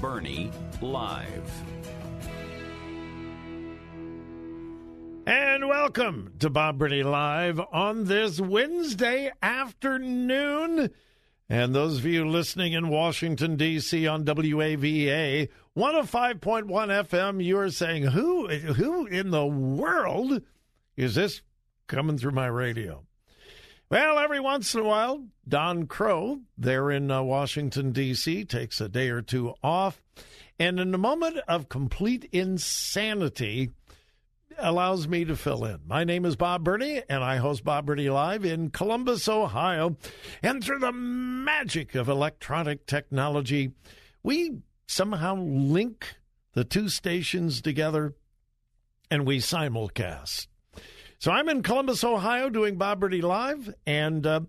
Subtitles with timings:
[0.00, 0.50] Burney
[0.80, 1.62] Live.
[5.26, 10.90] And welcome to Bob Burney Live on this Wednesday afternoon.
[11.48, 14.06] And those of you listening in Washington, D.C.
[14.06, 20.42] on WAVA 105.1 FM, you are saying, who, who in the world
[20.96, 21.42] is this
[21.86, 23.04] coming through my radio?
[23.94, 28.88] Well, every once in a while, Don Crow, there in uh, Washington, D.C., takes a
[28.88, 30.02] day or two off.
[30.58, 33.70] And in a moment of complete insanity,
[34.58, 35.78] allows me to fill in.
[35.86, 39.96] My name is Bob Burney, and I host Bob Burney Live in Columbus, Ohio.
[40.42, 43.74] And through the magic of electronic technology,
[44.24, 44.56] we
[44.88, 46.16] somehow link
[46.54, 48.16] the two stations together
[49.08, 50.48] and we simulcast.
[51.18, 54.40] So I'm in Columbus, Ohio, doing Bob Live, and uh,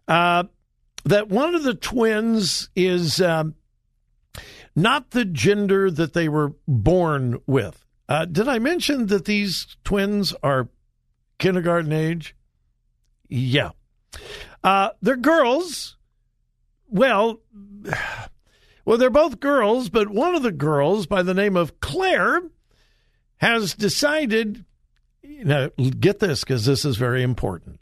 [0.07, 0.43] uh,
[1.03, 3.45] that one of the twins is uh,
[4.75, 7.85] not the gender that they were born with.
[8.07, 10.69] Uh, did I mention that these twins are
[11.39, 12.35] kindergarten age?
[13.27, 13.71] Yeah.
[14.63, 15.97] Uh, they're girls.
[16.87, 17.41] Well,
[18.85, 22.43] well, they're both girls, but one of the girls, by the name of Claire,
[23.37, 24.65] has decided.
[25.23, 27.79] Now, get this because this is very important.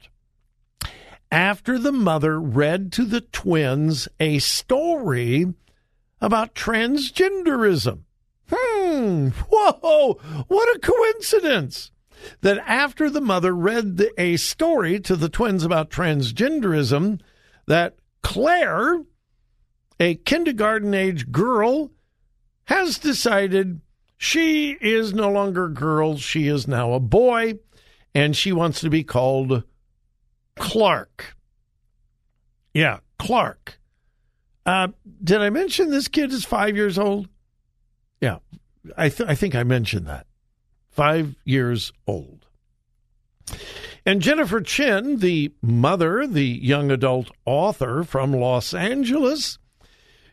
[1.31, 5.53] After the mother read to the twins a story
[6.19, 8.01] about transgenderism.
[8.51, 10.13] Hmm, whoa,
[10.47, 11.91] what a coincidence
[12.41, 17.21] that after the mother read the, a story to the twins about transgenderism,
[17.65, 19.03] that Claire,
[19.99, 21.91] a kindergarten age girl,
[22.65, 23.81] has decided
[24.21, 27.55] she is no longer a girl, she is now a boy,
[28.13, 29.63] and she wants to be called
[30.55, 31.35] Clark.
[32.71, 33.79] Yeah, Clark.
[34.63, 34.89] Uh,
[35.23, 37.29] did I mention this kid is five years old?
[38.21, 38.37] Yeah,
[38.95, 40.27] I, th- I think I mentioned that
[40.91, 42.45] five years old.
[44.05, 49.57] And Jennifer Chin, the mother, the young adult author from Los Angeles,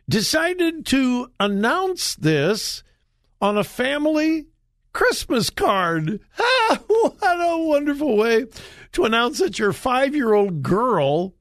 [0.06, 2.82] decided to announce this
[3.40, 4.46] on a family
[4.92, 6.20] Christmas card.
[6.38, 8.46] Ah, what a wonderful way
[8.92, 11.34] to announce that your five year old girl.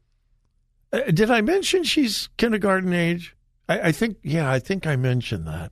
[0.91, 3.35] Uh, did I mention she's kindergarten age?
[3.67, 5.71] I, I think, yeah, I think I mentioned that.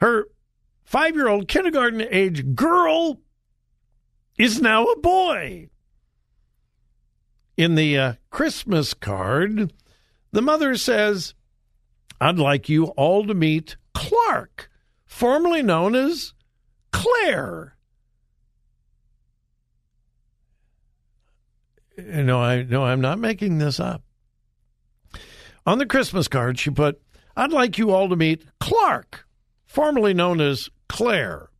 [0.00, 0.28] Her
[0.84, 3.20] five year old kindergarten age girl
[4.38, 5.68] is now a boy.
[7.56, 9.72] In the uh, Christmas card,
[10.32, 11.34] the mother says,
[12.20, 14.69] I'd like you all to meet Clark,
[15.10, 16.32] formerly known as
[16.92, 17.76] Claire.
[21.98, 24.02] No, I no, I'm not making this up.
[25.66, 27.02] On the Christmas card, she put,
[27.36, 29.26] I'd like you all to meet Clark,
[29.66, 31.50] formerly known as Claire.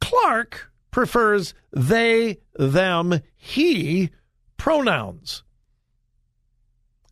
[0.00, 4.10] Clark prefers they, them, he
[4.58, 5.44] pronouns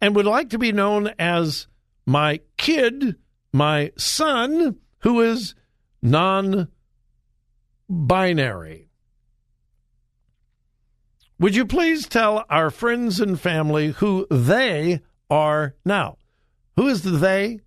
[0.02, 1.68] and would like to be known as
[2.04, 3.16] my kid,
[3.52, 5.54] my son, who is
[6.02, 6.68] non
[7.88, 8.88] binary.
[11.38, 15.00] Would you please tell our friends and family who they
[15.30, 16.18] are now?
[16.76, 17.60] Who is the they?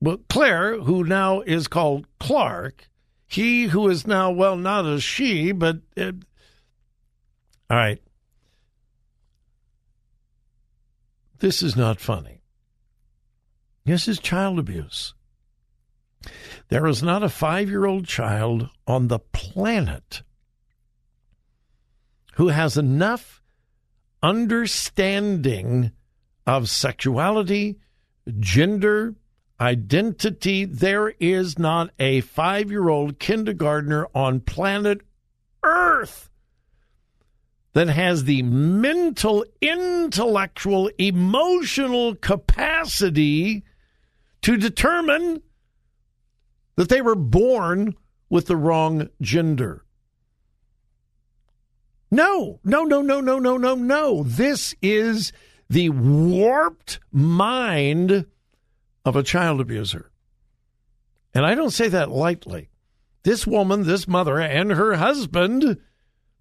[0.00, 2.88] Well, Claire, who now is called Clark,
[3.26, 5.76] he who is now, well, not a she, but.
[5.96, 6.12] Uh,
[7.70, 8.02] all right.
[11.38, 12.42] This is not funny.
[13.84, 15.14] This is child abuse.
[16.68, 20.22] There is not a five year old child on the planet
[22.34, 23.42] who has enough
[24.22, 25.92] understanding
[26.46, 27.78] of sexuality,
[28.38, 29.14] gender,
[29.60, 30.64] identity.
[30.64, 35.00] There is not a five year old kindergartner on planet
[35.62, 36.30] Earth
[37.74, 43.64] that has the mental, intellectual, emotional capacity
[44.42, 45.42] to determine
[46.76, 47.94] that they were born
[48.30, 49.84] with the wrong gender.
[52.10, 54.22] No, no, no, no, no, no, no, no.
[54.22, 55.32] This is
[55.68, 58.26] the warped mind
[59.04, 60.10] of a child abuser.
[61.34, 62.68] And I don't say that lightly.
[63.22, 65.78] This woman, this mother, and her husband,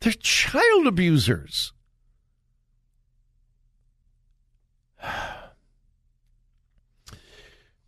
[0.02, 1.72] they're child abusers.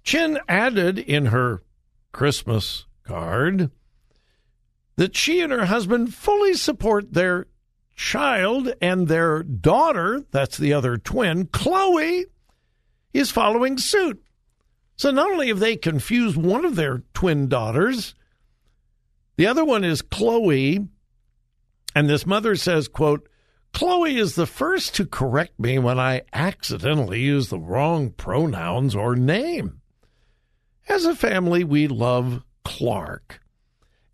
[0.04, 1.64] Chin added in her
[2.14, 3.70] Christmas card
[4.96, 7.48] that she and her husband fully support their
[7.96, 12.26] child and their daughter, that's the other twin, Chloe,
[13.14, 14.24] is following suit.
[14.96, 18.16] So not only have they confused one of their twin daughters,
[19.36, 20.88] the other one is Chloe,
[21.96, 23.28] and this mother says, quote,
[23.74, 29.16] Chloe is the first to correct me when I accidentally use the wrong pronouns or
[29.16, 29.82] name.
[30.90, 33.42] As a family, we love Clark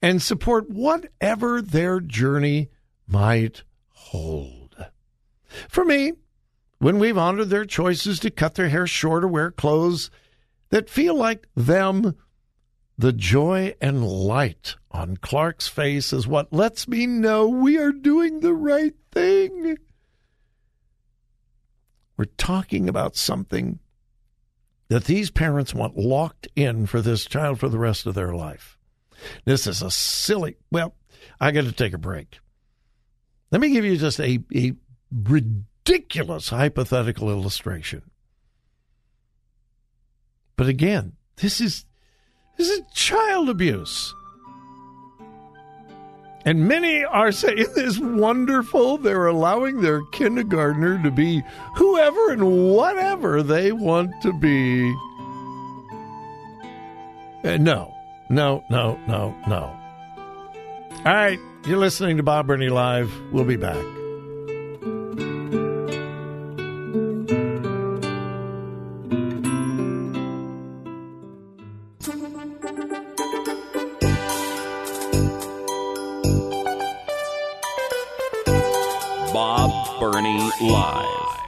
[0.02, 2.70] and support whatever their journey
[3.08, 4.76] might hold.
[5.68, 6.14] For me,
[6.78, 10.10] when we've honored their choices to cut their hair short or wear clothes
[10.70, 12.16] that feel like them,
[12.98, 18.40] the joy and light on Clark's face is what lets me know we are doing
[18.40, 19.78] the right thing.
[22.18, 23.80] We're talking about something
[24.90, 28.78] that these parents want locked in for this child for the rest of their life.
[29.46, 30.96] This is a silly, well,
[31.40, 32.40] I got to take a break.
[33.52, 34.74] Let me give you just a, a
[35.12, 38.04] ridiculous hypothetical illustration.
[40.56, 41.86] But again, this is
[42.58, 44.14] this is child abuse.
[46.46, 48.98] And many are saying this wonderful.
[48.98, 51.44] They're allowing their kindergartner to be
[51.76, 54.94] whoever and whatever they want to be.
[57.44, 57.94] Uh, no,
[58.30, 59.76] no, no, no, no.
[61.06, 63.14] All right, you're listening to Bob Burney Live.
[63.32, 63.99] We'll be back.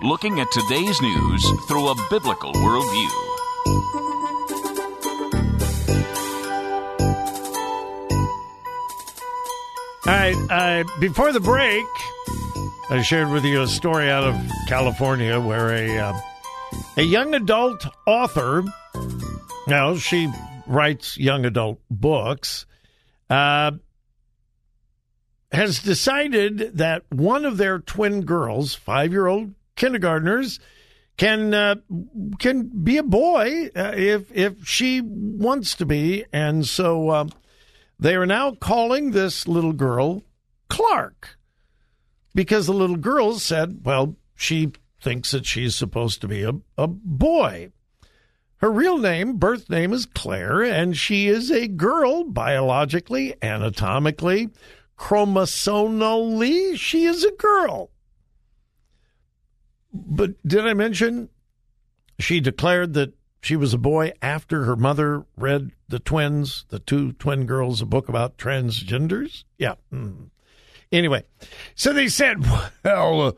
[0.04, 3.10] Looking at today's news through a biblical worldview.
[10.08, 11.86] All right, uh, before the break,
[12.90, 14.36] I shared with you a story out of
[14.68, 16.20] California where a uh,
[16.98, 18.64] a young adult author,
[19.68, 20.30] now she
[20.66, 22.66] writes young adult books,
[23.30, 23.74] uh,
[25.52, 30.60] has decided that one of their twin girls, five year old kindergartners,
[31.18, 31.76] can uh,
[32.40, 37.26] can be a boy uh, if if she wants to be, and so uh,
[38.00, 40.24] they are now calling this little girl
[40.70, 41.38] Clark
[42.34, 46.88] because the little girl said, well, she thinks that she's supposed to be a, a
[46.88, 47.72] boy.
[48.58, 54.50] Her real name, birth name, is Claire, and she is a girl biologically, anatomically,
[54.98, 56.78] chromosomally.
[56.78, 57.90] She is a girl.
[59.94, 61.30] But did I mention
[62.20, 67.14] she declared that she was a boy after her mother read the twins, the two
[67.14, 69.44] twin girls, a book about transgenders?
[69.58, 69.76] Yeah.
[69.92, 70.30] Mm.
[70.92, 71.24] Anyway,
[71.74, 72.46] so they said,
[72.84, 73.32] well, uh,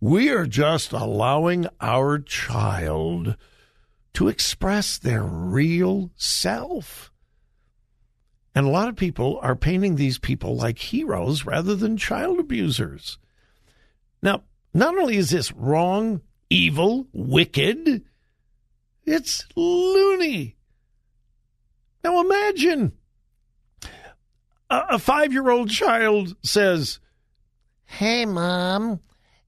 [0.00, 3.36] we are just allowing our child
[4.14, 7.12] to express their real self.
[8.54, 13.18] And a lot of people are painting these people like heroes rather than child abusers.
[14.22, 18.02] Now, not only is this wrong, evil, wicked,
[19.04, 20.56] it's loony.
[22.04, 22.92] Now imagine
[24.70, 27.00] a, a five year old child says,
[27.84, 29.00] Hey, Mom,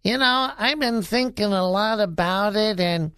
[0.02, 3.12] you know, I've been thinking a lot about it and,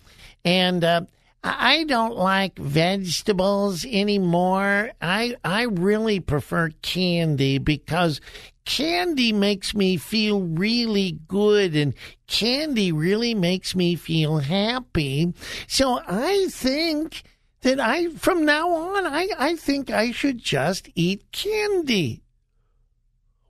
[0.45, 1.01] and, uh,
[1.47, 4.93] I don't like vegetables anymore.
[5.03, 8.23] I I really prefer candy because
[8.65, 11.95] candy makes me feel really good and
[12.27, 15.33] candy really makes me feel happy.
[15.67, 17.23] So I think
[17.63, 22.23] that I from now on I, I think I should just eat candy.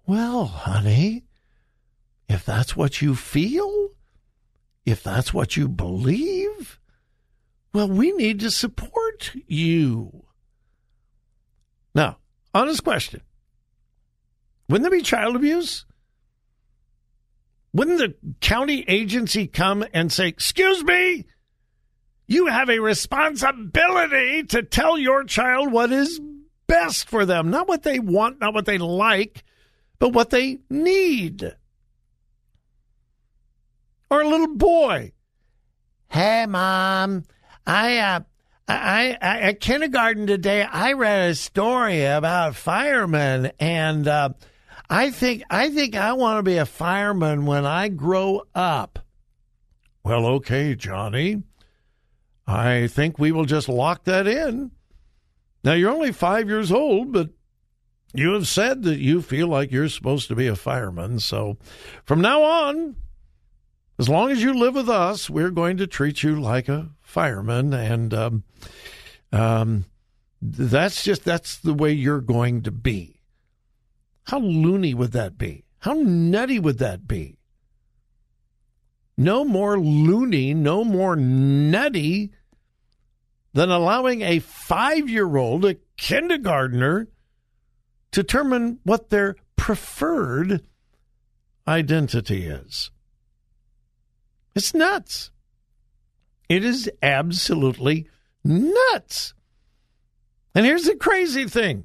[0.06, 1.25] Well, honey,
[2.28, 3.90] if that's what you feel,
[4.85, 6.78] if that's what you believe,
[7.73, 10.25] well, we need to support you.
[11.94, 12.18] Now,
[12.52, 13.23] honest question.
[14.68, 15.85] Wouldn't there be child abuse?
[17.73, 21.26] Wouldn't the county agency come and say, Excuse me,
[22.26, 26.21] you have a responsibility to tell your child what is
[26.66, 29.44] best for them, not what they want, not what they like,
[29.99, 31.54] but what they need.
[34.11, 35.12] Or a little boy.
[36.09, 37.25] Hey, mom,
[37.66, 38.21] I, uh,
[38.68, 44.30] I, I, at kindergarten today, I read a story about firemen, and uh,
[44.95, 49.01] I think I think I want to be a fireman when I grow up.
[50.05, 51.43] Well, okay, Johnny.
[52.47, 54.71] I think we will just lock that in.
[55.65, 57.31] Now you're only five years old, but
[58.13, 61.19] you have said that you feel like you're supposed to be a fireman.
[61.19, 61.59] So
[62.05, 62.95] from now on,
[63.99, 67.73] as long as you live with us, we're going to treat you like a fireman,
[67.73, 68.45] and um,
[69.33, 69.87] um,
[70.41, 73.13] that's just that's the way you're going to be.
[74.25, 75.64] How loony would that be?
[75.81, 77.37] How nutty would that be?
[79.16, 82.33] No more loony, no more nutty
[83.52, 87.09] than allowing a five year old, a kindergartner,
[88.12, 90.64] to determine what their preferred
[91.66, 92.90] identity is.
[94.54, 95.31] It's nuts.
[96.49, 98.09] It is absolutely
[98.45, 99.35] nuts.
[100.54, 101.85] And here's the crazy thing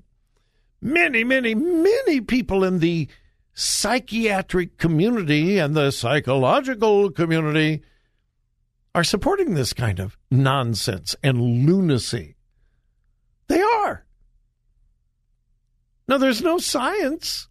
[0.81, 3.07] many, many, many people in the
[3.53, 7.81] psychiatric community and the psychological community
[8.95, 12.36] are supporting this kind of nonsense and lunacy.
[13.48, 14.05] They are.
[16.07, 17.48] Now, there's no science,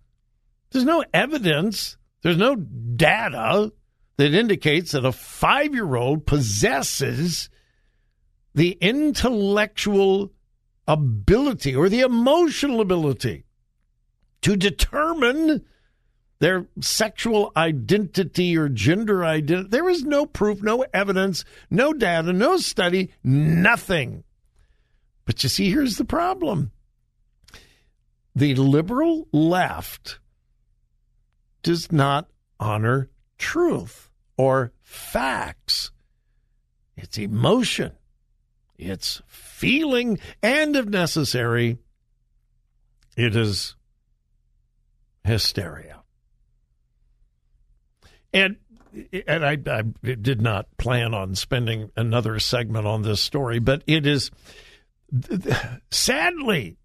[0.71, 3.73] there's no evidence, there's no data
[4.17, 7.51] that indicates that a five year old possesses
[8.55, 10.33] the intellectual
[10.89, 13.45] ability or the emotional ability
[14.43, 15.65] to determine
[16.41, 19.69] their sexual identity or gender identity.
[19.69, 24.25] There is no proof, no evidence, no data, no study, nothing.
[25.25, 26.71] But you see, here's the problem
[28.35, 30.21] the liberal left
[31.63, 32.31] does not
[32.61, 35.91] honor truth or facts.
[36.97, 37.93] It's emotion,
[38.79, 39.21] it's
[39.59, 41.79] feeling, and if necessary,
[43.17, 43.75] it is
[45.25, 46.03] hysteria.
[48.33, 48.57] And
[49.27, 54.07] and I, I, did not plan on spending another segment on this story, but it
[54.07, 54.31] is
[55.91, 56.77] sadly,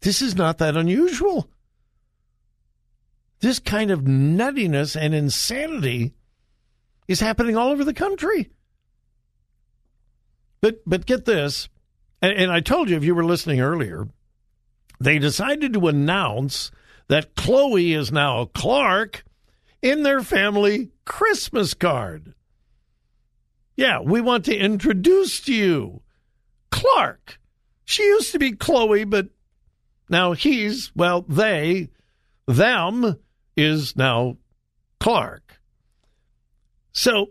[0.00, 1.48] this is not that unusual.
[3.40, 6.12] This kind of nuttiness and insanity
[7.08, 8.50] is happening all over the country.
[10.60, 11.68] But but get this,
[12.22, 14.08] and, and I told you if you were listening earlier,
[15.00, 16.70] they decided to announce
[17.08, 19.24] that Chloe is now Clark
[19.82, 22.34] in their family Christmas card.
[23.76, 26.02] Yeah, we want to introduce to you
[26.70, 27.38] Clark.
[27.84, 29.28] She used to be Chloe, but
[30.08, 31.88] now he's, well, they,
[32.46, 33.18] them
[33.56, 34.36] is now
[34.98, 35.60] Clark.
[36.92, 37.30] So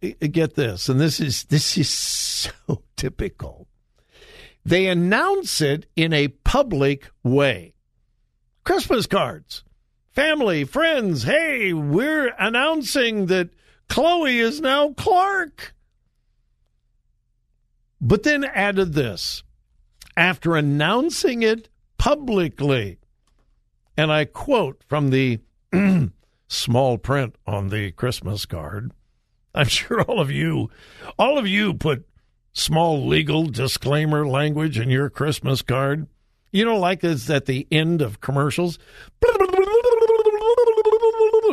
[0.00, 1.88] get this, and this is this is
[2.68, 3.66] so typical.
[4.64, 7.74] They announce it in a public way.
[8.64, 9.64] Christmas cards
[10.12, 13.48] family, friends, hey, we're announcing that
[13.88, 15.74] Chloe is now Clark.
[18.00, 19.42] But then added this
[20.16, 22.98] after announcing it publicly,
[23.96, 25.40] and I quote from the
[26.48, 28.92] small print on the Christmas card.
[29.54, 30.68] I'm sure all of you,
[31.18, 32.08] all of you put
[32.58, 36.06] small legal disclaimer language in your Christmas card.
[36.50, 38.78] You know, like it's at the end of commercials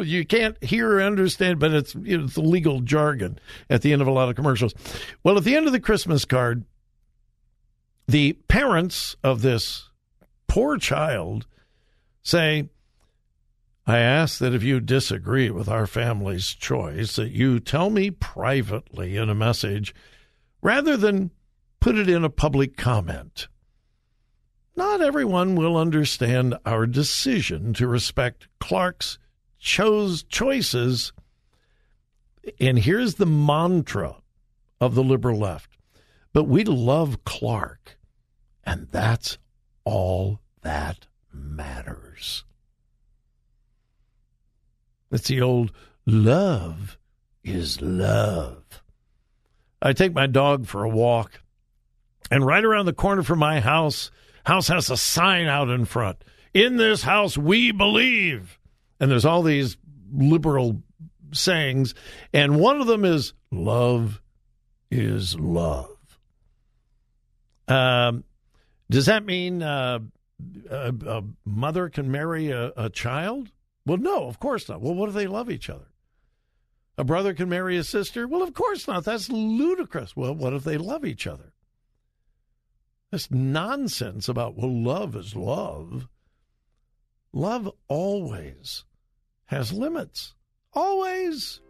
[0.04, 4.12] you can't hear or understand, but it's, it's legal jargon at the end of a
[4.12, 4.74] lot of commercials.
[5.24, 6.66] Well, at the end of the Christmas card,
[8.08, 9.90] the parents of this
[10.48, 11.48] poor child
[12.24, 12.70] say,
[13.88, 19.16] I ask that if you disagree with our family's choice, that you tell me privately
[19.16, 19.94] in a message
[20.66, 21.30] rather than
[21.80, 23.48] put it in a public comment.
[24.76, 29.20] Not everyone will understand our decision to respect Clark's
[29.60, 31.14] chose choices.
[32.60, 34.16] And here's the mantra
[34.82, 35.78] of the liberal left.
[36.34, 38.00] But we love Clark,
[38.64, 39.38] and that's
[39.84, 42.44] all that matters.
[45.12, 45.72] It's the old
[46.08, 46.98] love
[47.44, 48.82] is love.
[49.86, 51.42] I take my dog for a walk,
[52.30, 54.12] and right around the corner from my house,
[54.46, 56.22] house has a sign out in front.
[56.54, 58.60] In this house, we believe
[59.00, 59.78] and there's all these
[60.14, 60.82] liberal
[61.34, 61.94] sayings,
[62.34, 64.22] and one of them is love
[64.90, 65.90] is love.
[67.68, 68.24] Um,
[68.90, 70.00] does that mean uh,
[70.70, 73.52] a, a, mother can marry a, a child?
[73.86, 74.82] Well, no, of course not.
[74.82, 75.88] Well, what if they love each other?
[76.98, 78.28] A brother can marry a sister?
[78.28, 79.04] Well, of course not.
[79.04, 80.16] That's ludicrous.
[80.16, 81.52] Well, what if they love each other?
[83.12, 86.08] This nonsense about, well, love is love.
[87.34, 88.86] Love always
[89.46, 90.34] has limits.
[90.74, 91.62] Always.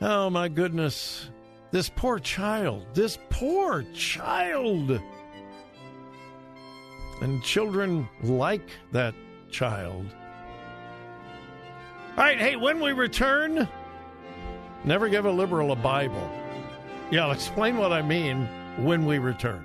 [0.00, 1.30] Oh, my goodness.
[1.70, 2.86] This poor child.
[2.94, 5.00] This poor child.
[7.22, 9.14] And children like that
[9.50, 10.06] child.
[12.14, 13.66] All right, hey, when we return,
[14.84, 16.30] never give a liberal a Bible.
[17.10, 18.46] Yeah, I'll explain what I mean
[18.76, 19.64] when we return.